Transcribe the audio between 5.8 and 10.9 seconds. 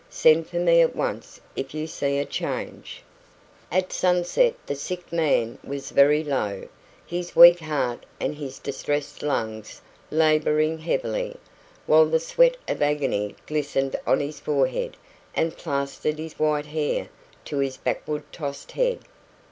very low, his weak heart and his distressed lungs labouring